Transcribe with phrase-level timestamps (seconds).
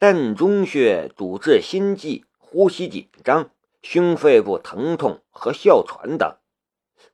[0.00, 3.50] 膻中穴主治心悸、呼吸紧张、
[3.82, 6.36] 胸肺部疼痛和哮喘等，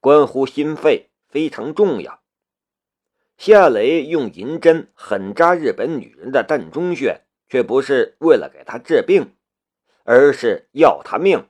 [0.01, 2.21] 关乎心肺，非常重要。
[3.39, 9.35] 夏雷用银针狠扎日本女人的膻中穴，却不是为了给她治病，
[10.03, 11.49] 而是要她命。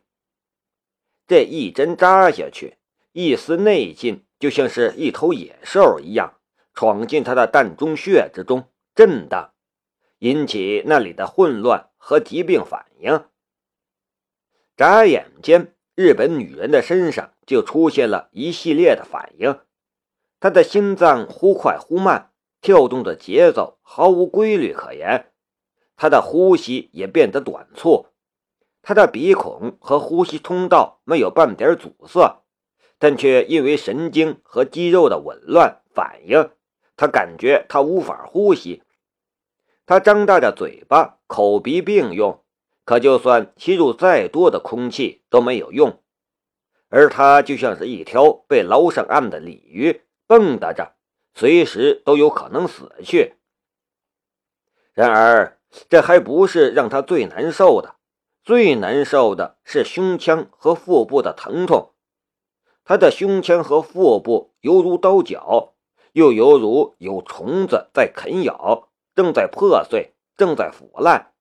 [1.26, 2.76] 这一针扎下去，
[3.10, 6.34] 一丝内劲就像是一头野兽一样，
[6.74, 9.53] 闯进她的膻中穴之中，震荡，
[10.24, 13.26] 引起那里的混乱和疾病反应。
[14.74, 19.60] 眨眼间，日本女人的身上就出现了一系列的反应。
[20.40, 22.30] 他的心脏忽快忽慢，
[22.62, 25.30] 跳动的节奏毫无规律可言。
[25.94, 28.06] 他的呼吸也变得短促，
[28.80, 32.40] 他的鼻孔和呼吸通道没有半点阻塞，
[32.98, 36.48] 但却因为神经和肌肉的紊乱反应，
[36.96, 38.82] 他感觉他无法呼吸。
[39.86, 42.42] 他张大着嘴巴，口鼻并用，
[42.84, 46.00] 可就算吸入再多的空气都没有用，
[46.88, 50.02] 而他就像是一条被捞上岸的鲤鱼。
[50.26, 50.94] 蹦跶着，
[51.34, 53.34] 随时都有可能死去。
[54.94, 55.58] 然而，
[55.90, 57.96] 这还不是让他最难受的，
[58.42, 61.92] 最难受的是胸腔和腹部的疼痛。
[62.84, 65.74] 他的胸腔和腹部犹如刀绞，
[66.12, 71.32] 又犹如有虫子在啃咬，正在破碎，正在腐烂，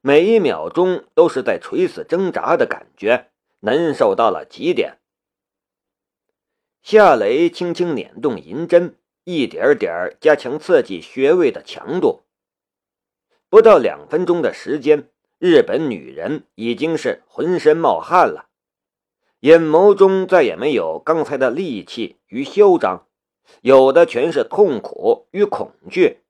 [0.00, 4.98] 每一秒钟都是在垂死挣扎的感觉，难受到了极点。
[6.82, 12.22] 夏雷轻轻捻动银针，一点点加强刺激穴位的强度。
[13.48, 18.48] 不到两分钟的时间，日本女人已经是浑身冒汗了，
[19.40, 23.06] 眼眸中再也没有刚才的戾气与嚣张，
[23.60, 26.22] 有的全是痛苦与恐惧。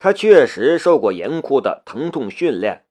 [0.00, 2.86] 他确实受过严酷的疼痛训练，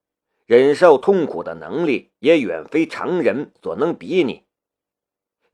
[0.45, 4.45] 忍受痛苦的能力也远非常人所能比拟。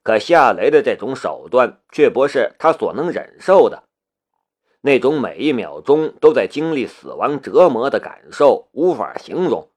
[0.03, 3.87] 可夏雷的这种手段却不是他所能忍受的，
[4.81, 9.71] 那种每一秒钟都在经历死亡折磨的感受无法形容，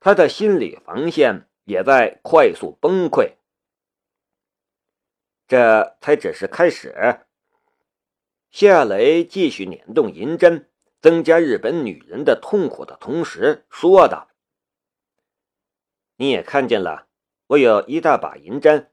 [0.00, 3.34] 他的心理防线也在快速崩溃。
[5.46, 7.20] 这才只是开始。
[8.50, 10.68] 夏雷继续捻动银针，
[11.00, 14.28] 增加日本女人的痛苦的同时说道
[16.16, 17.06] ：“你也看见了，
[17.48, 18.86] 我有一大把银针。”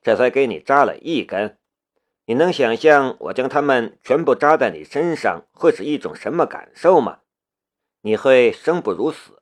[0.00, 1.58] 这才给你扎了一根，
[2.24, 7.20] 你能想象我将它们全部扎在你身上会是一种什么感受吗？
[8.02, 9.38] 你会生不如死。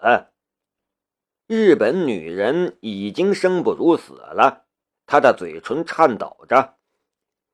[1.47, 4.67] 日本女人已经生不如死了，
[5.05, 6.79] 她的嘴唇颤抖着。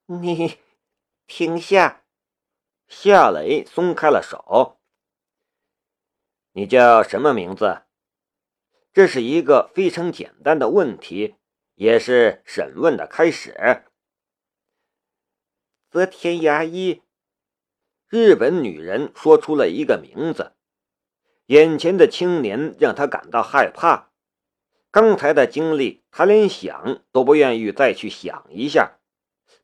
[0.06, 0.58] 你
[1.26, 2.01] 停下！
[2.94, 4.78] 夏雷松开了手。
[6.52, 7.84] 你叫什么名字？
[8.92, 11.36] 这是一个非常简单的问题。
[11.74, 13.84] 也是审问的开始。
[15.90, 17.02] 泽田牙医，
[18.08, 20.52] 日本女人说出了一个名字。
[21.46, 24.12] 眼前的青年让他感到害怕。
[24.90, 28.98] 刚才的经历，他连想都不愿意再去想一下，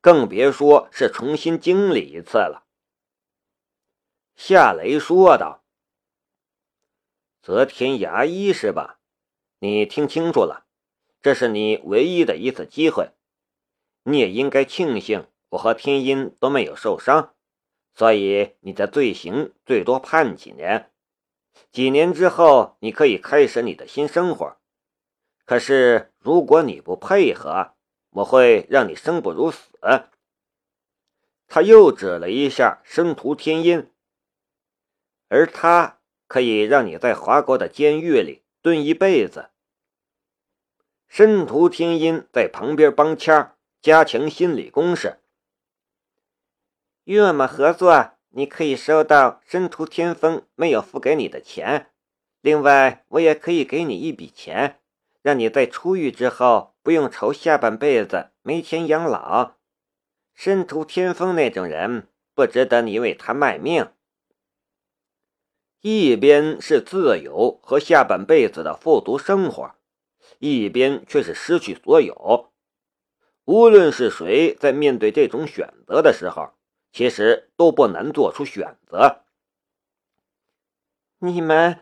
[0.00, 2.64] 更别说是重新经历一次了。
[4.40, 5.64] 夏雷说道
[7.42, 9.00] ：“泽田牙医是吧？
[9.58, 10.64] 你听清楚了。”
[11.20, 13.10] 这是你唯一的一次机会，
[14.04, 17.34] 你也应该庆幸我和天音都没有受伤，
[17.92, 20.92] 所以你的罪行最多判几年，
[21.72, 24.56] 几年之后你可以开始你的新生活。
[25.44, 27.74] 可是如果你不配合，
[28.10, 29.68] 我会让你生不如死。
[31.48, 33.90] 他又指了一下生徒天音，
[35.28, 39.50] 而他可以让你在华国的监狱里蹲一辈子。
[41.06, 45.20] 申屠天音在旁边帮腔，加强心理攻势。
[47.04, 51.90] 与我们合作，你可以收到申屠天风没有付给你的钱。
[52.42, 54.80] 另外，我也可以给你一笔钱，
[55.22, 59.54] 让你在出狱之后不用愁下半辈子没钱养老。
[60.34, 63.90] 申屠天风那种人不值得你为他卖命。
[65.80, 69.74] 一边是自由和下半辈子的富足生活。
[70.38, 72.52] 一边却是失去所有。
[73.44, 76.52] 无论是谁在面对这种选择的时候，
[76.92, 79.24] 其实都不难做出选择。
[81.18, 81.80] 你们，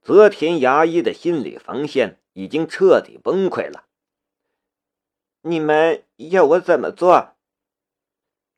[0.00, 3.84] 泽田牙医的心理防线已经彻底崩溃了。
[5.42, 7.36] 你们要我怎么做？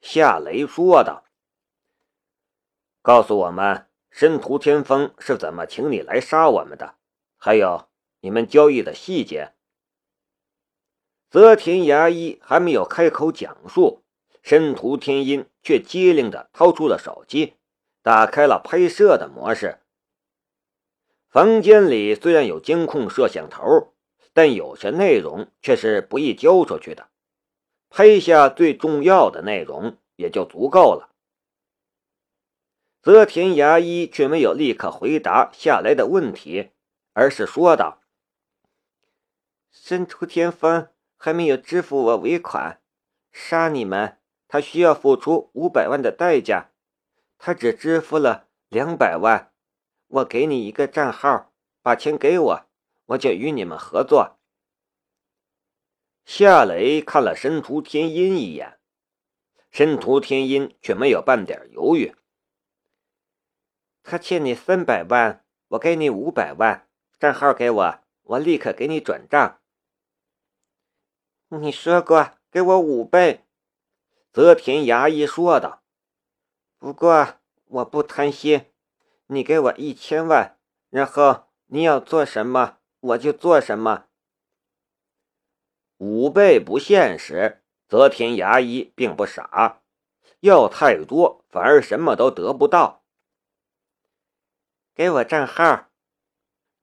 [0.00, 1.24] 夏雷说道
[3.02, 6.94] ：“告诉我们，申屠天风是怎么请你来杀我们的？
[7.36, 7.88] 还有
[8.20, 9.54] 你们交易的细节。”
[11.28, 14.04] 泽田牙医还没有开口讲述，
[14.40, 17.54] 申屠天音却机灵地掏出了手机，
[18.02, 19.80] 打开了拍摄的模式。
[21.28, 23.94] 房间里虽然有监控摄像头，
[24.32, 27.08] 但有些内容却是不易交出去的，
[27.90, 31.13] 拍下最重要的内容也就足够了。
[33.04, 36.70] 泽田牙医却没有立刻回答下来的问题，
[37.12, 38.00] 而是说道
[39.70, 42.80] ：“申屠天风还没有支付我尾款，
[43.30, 44.16] 杀你们，
[44.48, 46.70] 他需要付出五百万的代价，
[47.36, 49.52] 他只支付了两百万。”
[50.08, 51.52] 我给你一个账号，
[51.82, 52.66] 把钱给我，
[53.08, 54.38] 我就与你们合作。
[56.24, 58.78] 夏雷看了申屠天音一眼，
[59.70, 62.14] 申屠天音却没有半点犹豫。
[64.04, 66.86] 他欠你三百万，我给你五百万，
[67.18, 69.60] 账号给我，我立刻给你转账。
[71.48, 73.46] 你说过给我五倍，
[74.30, 75.82] 泽田牙医说道。
[76.78, 78.66] 不过我不贪心。
[79.28, 80.58] 你给我一千万，
[80.90, 84.04] 然后你要做什么我就做什么。
[85.96, 89.80] 五倍不现实，泽田牙医并不傻，
[90.40, 93.03] 要太多反而什么都得不到。
[94.94, 95.90] 给我账号。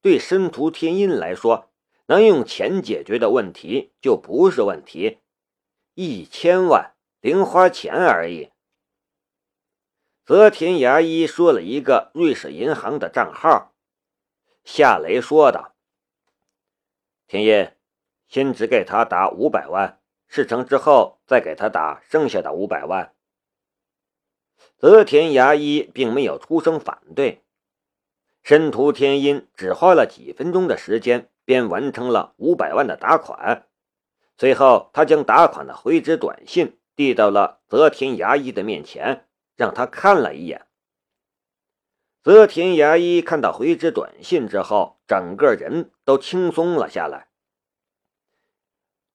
[0.01, 1.71] 对申屠天音来说，
[2.07, 5.19] 能用钱解决的问题就不是问题，
[5.93, 8.51] 一千万零花钱而已。
[10.25, 13.73] 泽田牙医说了一个瑞士银行的账号，
[14.63, 15.75] 夏雷说道
[17.27, 17.71] ：“天音，
[18.27, 23.13] 先只给他打五百万，事成之后再给他打剩下的五百万。”
[24.77, 27.40] 泽田牙医并没有出声反对。
[28.43, 33.67] 申屠天音只花了几分钟的时间，便完成了五百万的打款。
[34.37, 39.27] 随后，他将打款的回执短信递到了泽田牙医的面前。
[39.57, 40.65] 让他看了一眼。
[42.23, 47.27] 泽田牙医看到回执短信之后，整个人都轻松了下来。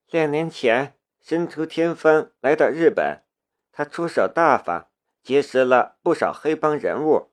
[0.08, 3.24] 两年前，申屠天风来到日本，
[3.72, 4.88] 他出手大方，
[5.24, 7.32] 结识了不少黑帮人物。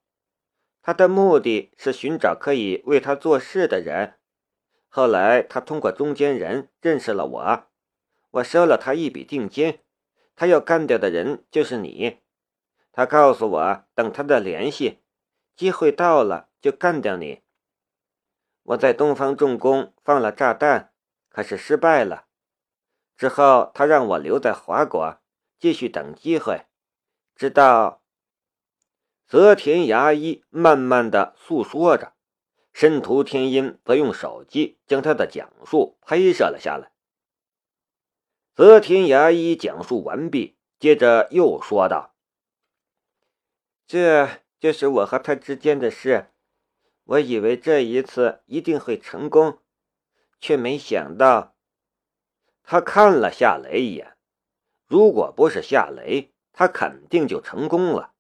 [0.86, 4.16] 他的目的是寻找可以为他做事的人。
[4.90, 7.64] 后来，他通过中间人认识了我，
[8.32, 9.80] 我收了他一笔定金。
[10.36, 12.20] 他要干掉的人就是你。
[12.92, 15.00] 他告诉我，等他的联系，
[15.56, 17.44] 机会到了就干掉你。
[18.64, 20.92] 我在东方重工放了炸弹，
[21.30, 22.26] 可是失败了。
[23.16, 25.18] 之后他让我留在华国，
[25.58, 26.66] 继续等机会，
[27.38, 28.03] 直到……
[29.34, 32.14] 泽田牙医慢慢的诉说着，
[32.72, 36.92] 申屠天音则用手机将他的讲述拍摄了下来。
[38.54, 42.14] 泽田牙医讲述完毕，接着又说道。
[43.88, 46.28] 这就是我和他之间的事。
[47.06, 49.58] 我以为这一次一定会成功，
[50.40, 51.56] 却没想到。
[52.62, 54.16] 他看了夏雷一眼，
[54.86, 58.13] 如果不是夏雷，他肯定就成功了。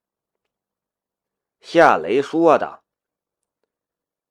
[1.65, 2.83] 夏雷说道：“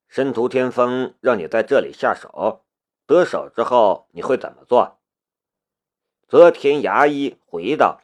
[0.07, 2.63] 申屠天风让你在这里下手，
[3.07, 4.99] 得手之后你会怎么做？”
[6.29, 8.01] 泽田牙医回道：“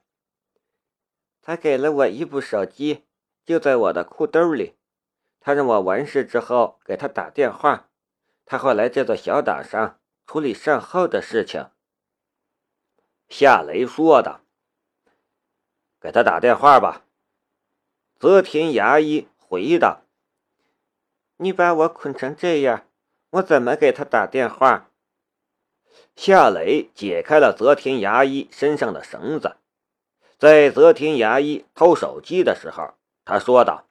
[1.43, 3.05] 他给了我一部手机。”
[3.45, 4.77] 就在我的裤兜里，
[5.39, 7.89] 他让我完事之后给他打电话，
[8.45, 11.69] 他会来这座小岛上处理善后的事情。
[13.27, 14.41] 夏雷说道
[16.01, 17.05] ：“给他打电话吧。”
[18.19, 20.01] 泽田牙医回道
[21.39, 22.85] ：“你把我捆成这样，
[23.29, 24.91] 我怎么给他打电话？”
[26.17, 29.55] 夏雷解开了泽田牙医身上的绳子，
[30.37, 32.95] 在泽田牙医偷手机的时候。
[33.23, 33.87] 他说道：“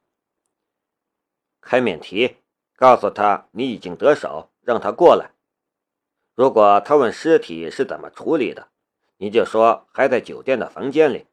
[1.63, 2.37] 开免提，
[2.77, 5.31] 告诉他你已经得手，让他过来。
[6.35, 8.69] 如果他问尸体是怎么处理的，
[9.17, 11.25] 你就说还在酒店的房间里。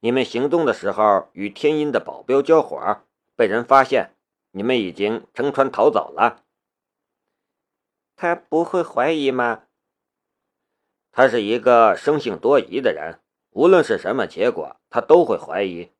[0.00, 3.02] 你们行动的时候与天音的保镖交火，
[3.34, 4.14] 被人发现，
[4.50, 6.44] 你们已经乘船逃走了。
[8.14, 9.64] 他不会怀疑吗？
[11.12, 15.90] 他是一个生性多疑的人，无论是什么结果，他都会怀疑。”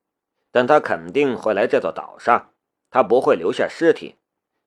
[0.53, 2.55] 但他肯定会来这座岛上，
[2.89, 4.17] 他不会留下尸体，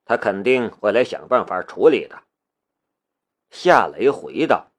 [0.05, 2.25] 他肯定会来想办法处理的。
[3.49, 4.71] 夏雷回道。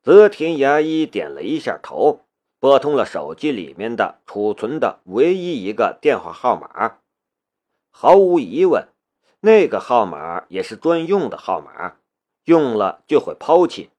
[0.00, 2.27] 泽田牙医点了一下头，
[2.60, 6.98] 拨通了手机里面的储存的唯一一个电话号码，
[7.90, 8.88] 毫无疑问，
[9.40, 11.98] 那个号码也是专用的号码，
[12.44, 13.90] 用了就会抛弃，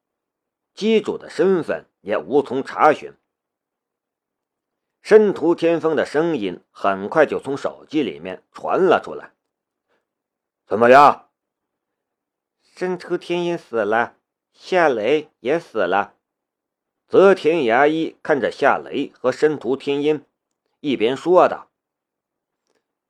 [0.73, 3.13] 机主的身份也无从查询。
[5.01, 9.31] 申屠天风的声音很快就从手机里面传了出来
[10.67, 11.29] ：“怎么样？
[12.61, 14.17] 申屠天音死了，
[14.51, 16.15] 夏雷也死了。”
[17.09, 20.23] 泽田牙医看着夏雷和申屠天音，
[20.79, 21.71] 一边说道。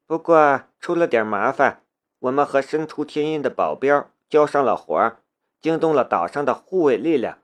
[0.06, 1.84] 不过出了点麻烦，
[2.20, 5.18] 我们和申屠天音的保镖交上了火，
[5.60, 7.39] 惊动了岛上的护卫力量，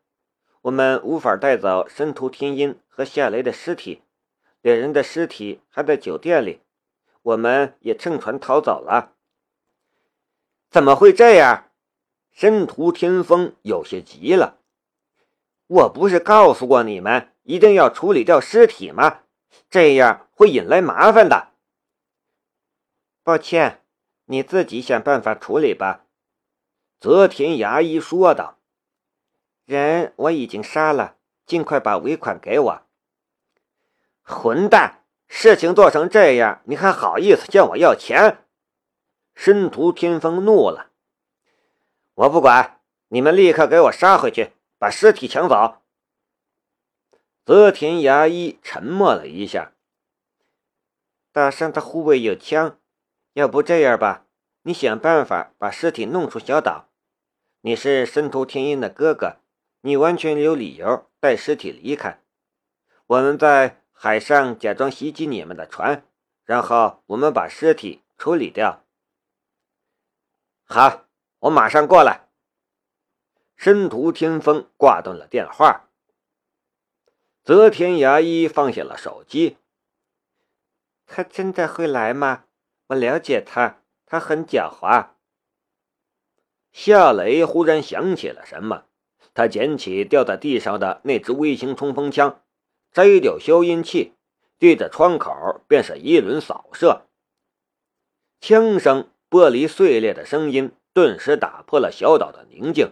[0.61, 4.03] 我们无法带走申屠天音和夏雷的尸体，
[4.61, 6.61] 两人的尸体还在酒店里，
[7.21, 9.11] 我们也乘船逃走了。
[10.69, 11.69] 怎么会这样？
[12.31, 14.59] 申屠天风有些急了。
[15.67, 19.21] 我不是告诉过你们一定要处理掉尸体吗？
[19.69, 21.49] 这样会引来麻烦的。
[23.23, 23.81] 抱歉，
[24.25, 26.05] 你自己想办法处理吧。”
[26.99, 28.57] 泽田牙医说道。
[29.65, 32.81] “人我已经杀了，尽快把尾款给我。”
[34.21, 35.01] 混蛋！
[35.27, 38.45] 事情做成这样，你还好意思向我要钱？
[39.33, 40.91] 申屠天风怒了。
[42.13, 45.81] “我不管，你们立刻给我杀回去，把尸体抢走。”
[47.45, 49.73] 泽田牙医沉默了一下。
[51.31, 52.79] 大山的护卫有枪。
[53.33, 54.25] 要不这样吧，
[54.61, 56.89] 你想办法把尸体弄出小岛。
[57.59, 59.37] 你是申屠天音的哥哥，
[59.81, 62.21] 你完全有理由带尸体离开。
[63.07, 66.07] 我们在海上假装袭击你们的船，
[66.45, 68.85] 然后我们把尸体处理掉。
[70.63, 71.05] 好，
[71.39, 72.24] 我马上过来。
[73.55, 75.89] 申屠天风挂断了电话。
[77.43, 79.57] 泽田牙医放下了手机。
[81.05, 82.45] 他真的会来吗？
[82.87, 85.09] 我了解他，他很狡猾。
[86.71, 88.85] 夏雷忽然想起了什么，
[89.33, 92.41] 他捡起掉在地上的那支微型冲锋枪，
[92.91, 94.13] 摘掉消音器，
[94.57, 97.05] 对着窗口便是一轮扫射。
[98.41, 102.91] 枪声、玻璃碎裂的声音顿时打破了小岛的宁静，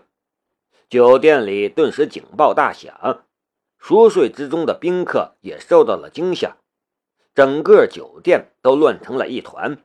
[0.90, 3.26] 酒店里顿时警报大响，
[3.78, 6.58] 熟睡之中的宾客也受到了惊吓。
[7.34, 9.84] 整个酒店都乱成了一团。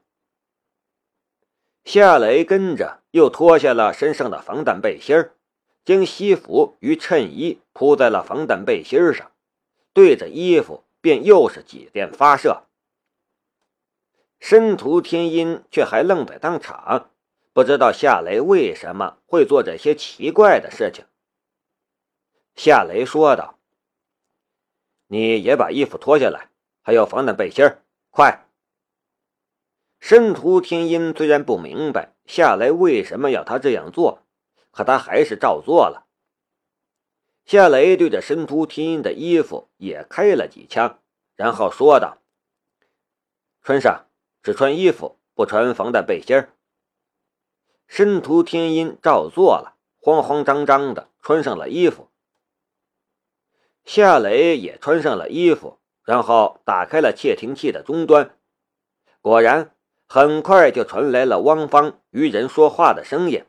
[1.85, 5.31] 夏雷跟着又脱下了身上的防弹背心
[5.83, 9.33] 将西服与衬衣铺在了防弹背心上，
[9.95, 12.65] 对着衣服便又是几电发射。
[14.39, 17.11] 申屠天音却还愣在当场，
[17.59, 21.07] 不知道夏雷为什么会做这些奇怪的事情。
[22.55, 23.59] 夏雷说道
[25.11, 26.51] ：“你也把衣服脱下来。”
[26.83, 27.69] 还有防弹背心
[28.11, 28.47] 快！
[29.99, 34.23] 申屠天音虽然不明白夏雷为什么要他这样做，
[34.71, 36.07] 可他还是照做了。
[37.45, 41.01] 夏雷对着申屠天音的衣服也开了几枪，
[41.35, 42.19] 然后说道
[43.63, 44.07] ：“穿上，
[44.45, 46.47] 只穿衣服，不穿防弹背心
[47.89, 52.09] 申屠天音照做了，慌慌张张的穿上了衣服。
[53.85, 55.81] 夏雷也穿上了衣服。
[56.05, 58.35] 然后打开了窃听器的终端，
[59.21, 59.75] 果然
[60.07, 63.45] 很快就传来了汪芳与人说话的声音：“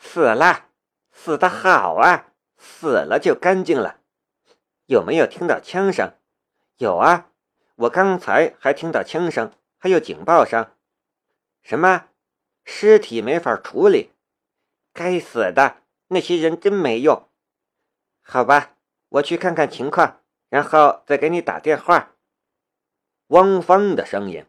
[0.00, 0.70] 死了，
[1.12, 4.00] 死的好啊，死了就干净了。
[4.86, 6.14] 有没有听到枪声？
[6.78, 7.32] 有啊，
[7.76, 10.72] 我刚才还听到枪声，还有警报声。
[11.60, 12.07] 什么？
[12.70, 14.10] 尸体没法处理？
[14.92, 17.26] 该死的，那些人真没用。
[18.20, 18.76] 好吧，
[19.08, 20.20] 我去看看情况。”
[20.50, 22.14] 然后再给你打电话。
[23.28, 24.44] 汪芳的声音。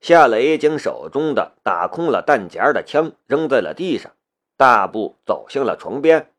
[0.00, 4.14] 夏雷将手中的打空了弹夹的枪扔在了地上，
[4.56, 6.32] 大步走向了床边。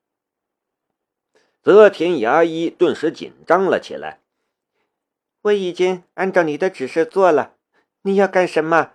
[1.61, 4.21] 泽田牙医顿时紧张了起来。
[5.41, 7.55] 我已经按照你的指示做了，
[8.01, 8.93] 你要干什么？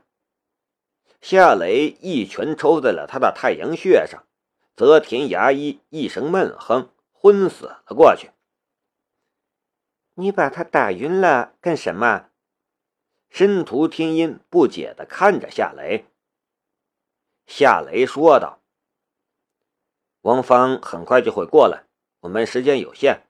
[1.21, 4.25] 夏雷一拳抽在了他的太阳穴上，
[4.75, 8.31] 泽田牙医一声闷哼，昏死了过去。
[10.15, 12.31] 你把他打晕了干什么？
[13.29, 16.07] 申屠天音不解地看着夏雷。
[17.47, 18.61] 夏雷说道
[20.23, 21.85] ：“王芳很快就会过来，
[22.21, 23.27] 我们时间有限。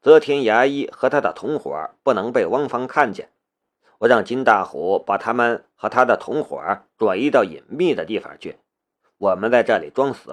[0.00, 3.30] 泽田牙医和他的同伙不能被汪芳看见。
[4.04, 6.60] 我让金大虎把他们和他的同伙
[6.98, 8.58] 转移到隐秘的地方去。
[9.16, 10.30] 我们在这里装死。”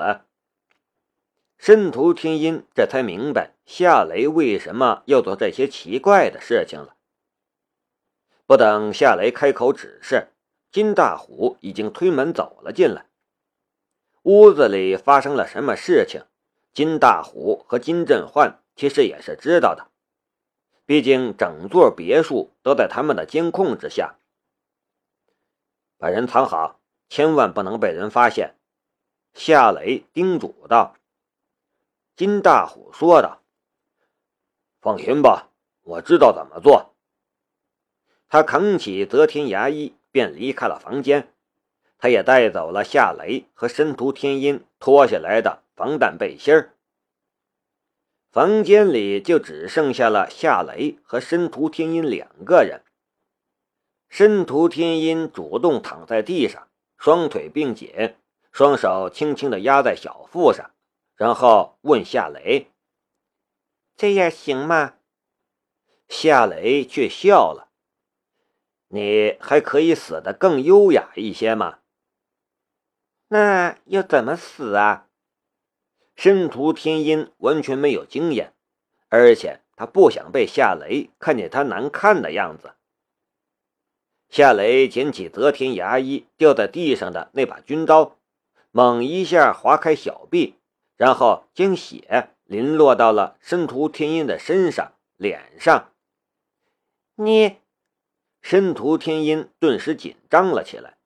[1.57, 6.95] 申屠天音这才明白夏雷为什么要做这些奇怪的事情了。
[8.45, 10.29] 不等夏雷开口指示，
[10.71, 13.05] 金大虎已经推门走了进来。
[14.23, 16.23] 屋子里发生了什么事情，
[16.73, 19.90] 金大虎和金振焕其实也是知道的，
[20.91, 24.17] 毕竟整座别墅都在他们的监控之下。
[25.97, 28.57] 把人藏好，千万不能被人发现。
[29.33, 30.97] 夏雷叮嘱道。
[32.17, 33.41] 金大虎说道
[34.83, 35.47] ：“放心吧，
[35.83, 36.93] 我知道怎么做。”
[38.27, 41.31] 他扛起泽天牙医，便离开了房间。
[41.97, 46.73] 他也带走了夏雷和申屠天音脱下来的防弹背心儿。
[48.31, 52.83] 房间里就只剩下了夏雷和申屠天音两个人。
[54.07, 58.15] 申屠天音主动躺在地上，双腿并紧，
[58.53, 60.71] 双手轻轻地压在小腹上，
[61.15, 62.71] 然后问夏雷
[63.97, 64.93] ：“这样行吗？”
[66.07, 67.69] 夏雷却笑了
[68.87, 71.79] ：“你还可以死得更优雅一些吗？”
[73.27, 75.09] 那要怎么死啊？
[76.21, 78.53] 申屠天音完全没有经验，
[79.09, 82.75] 而且他不想被夏雷看见他难看的样子。
[84.29, 88.17] 夏雷捡起泽天牙医掉在地上的那把军刀，
[88.69, 90.57] 猛一下划开小臂，
[90.95, 95.89] 然后将血淋落到了申屠天音的身上、脸上。
[97.15, 97.57] 你，
[98.43, 100.97] 申屠天音顿时紧张了起来。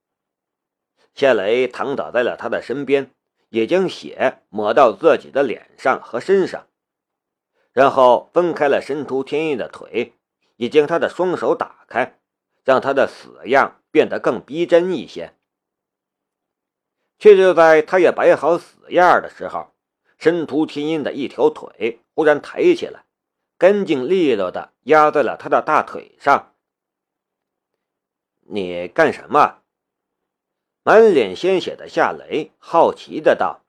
[1.14, 3.12] 夏雷躺倒在了他的身边，
[3.50, 6.68] 也将血抹到自己的脸上和身上，
[7.72, 10.14] 然后分开了申屠天印的腿，
[10.58, 12.20] 也将他的双手打开，
[12.64, 15.34] 让他的死样变得更逼真一些。
[17.18, 19.74] 却就在他也摆好死样的时候，
[20.18, 23.06] 申屠天印的一条腿忽然抬起来，
[23.58, 26.54] 干净利落的压在了他的大腿上。
[28.48, 29.62] 你干什么？
[30.88, 33.62] 满脸鲜血的夏雷好奇的道：“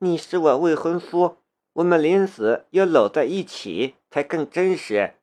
[0.00, 1.36] 你是我未婚夫，
[1.74, 5.16] 我们临死要搂在一起才更真实。”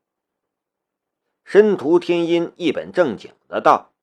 [1.44, 3.94] 申屠天音一本正经的道，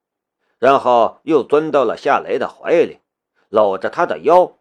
[0.59, 2.99] 然后又钻到了夏雷的怀里，
[3.49, 4.59] 搂着他的腰。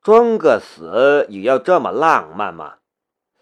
[0.00, 2.78] 装个死也要这么浪漫吗？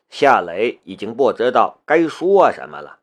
[0.09, 3.01] 夏雷已经不知道该说什么了。